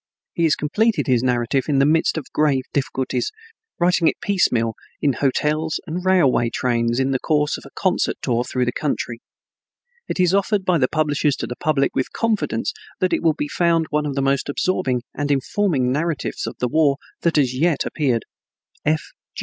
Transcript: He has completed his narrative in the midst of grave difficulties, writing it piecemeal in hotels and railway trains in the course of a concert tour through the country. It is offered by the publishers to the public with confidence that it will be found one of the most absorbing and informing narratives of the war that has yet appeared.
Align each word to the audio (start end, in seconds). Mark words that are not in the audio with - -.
He 0.33 0.45
has 0.45 0.55
completed 0.55 1.05
his 1.05 1.21
narrative 1.21 1.65
in 1.67 1.77
the 1.77 1.85
midst 1.85 2.17
of 2.17 2.25
grave 2.33 2.63
difficulties, 2.73 3.29
writing 3.79 4.07
it 4.07 4.19
piecemeal 4.19 4.73
in 4.99 5.13
hotels 5.13 5.79
and 5.85 6.03
railway 6.03 6.49
trains 6.49 6.99
in 6.99 7.11
the 7.11 7.19
course 7.19 7.55
of 7.55 7.65
a 7.67 7.71
concert 7.75 8.15
tour 8.19 8.43
through 8.43 8.65
the 8.65 8.71
country. 8.71 9.19
It 10.07 10.19
is 10.19 10.33
offered 10.33 10.65
by 10.65 10.79
the 10.79 10.87
publishers 10.87 11.35
to 11.35 11.45
the 11.45 11.55
public 11.55 11.91
with 11.93 12.11
confidence 12.13 12.73
that 12.99 13.13
it 13.13 13.21
will 13.21 13.35
be 13.35 13.47
found 13.47 13.85
one 13.91 14.07
of 14.07 14.15
the 14.15 14.23
most 14.23 14.49
absorbing 14.49 15.03
and 15.13 15.29
informing 15.29 15.91
narratives 15.91 16.47
of 16.47 16.55
the 16.57 16.67
war 16.67 16.97
that 17.21 17.35
has 17.35 17.53
yet 17.55 17.85
appeared. 17.85 18.23